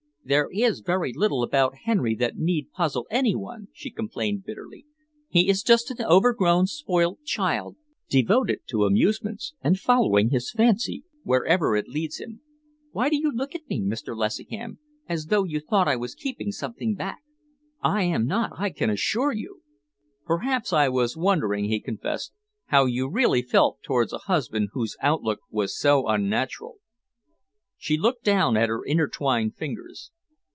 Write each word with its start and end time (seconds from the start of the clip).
"There 0.23 0.49
is 0.53 0.81
very 0.81 1.11
little 1.13 1.41
about 1.41 1.73
Henry 1.85 2.13
that 2.17 2.37
need 2.37 2.71
puzzle 2.71 3.07
any 3.09 3.35
one," 3.35 3.69
she 3.73 3.89
complained 3.89 4.45
bitterly. 4.45 4.85
"He 5.27 5.49
is 5.49 5.63
just 5.63 5.89
an 5.89 6.05
overgrown, 6.05 6.67
spoilt 6.67 7.23
child, 7.23 7.75
devoted 8.07 8.59
to 8.67 8.85
amusements, 8.85 9.55
and 9.63 9.79
following 9.79 10.29
his 10.29 10.51
fancy 10.51 11.03
wherever 11.23 11.75
it 11.75 11.87
leads 11.89 12.19
him. 12.19 12.41
Why 12.91 13.09
do 13.09 13.15
you 13.17 13.31
look 13.31 13.55
at 13.55 13.67
me, 13.67 13.81
Mr. 13.81 14.15
Lessingham, 14.15 14.77
as 15.09 15.25
though 15.25 15.43
you 15.43 15.59
thought 15.59 15.87
I 15.87 15.95
was 15.95 16.13
keeping 16.13 16.51
something 16.51 16.93
back? 16.93 17.23
I 17.81 18.03
am 18.03 18.27
not, 18.27 18.51
I 18.59 18.69
can 18.69 18.91
assure 18.91 19.33
you." 19.33 19.63
"Perhaps 20.25 20.71
I 20.71 20.87
was 20.87 21.17
wondering," 21.17 21.65
he 21.65 21.79
confessed, 21.79 22.31
"how 22.67 22.85
you 22.85 23.09
really 23.09 23.41
felt 23.41 23.79
towards 23.81 24.13
a 24.13 24.19
husband 24.19 24.69
whose 24.73 24.95
outlook 25.01 25.39
was 25.49 25.75
so 25.77 26.07
unnatural." 26.07 26.75
She 27.83 27.97
looked 27.97 28.23
down 28.23 28.57
at 28.57 28.69
her 28.69 28.83
intertwined 28.85 29.55
fingers. 29.55 30.11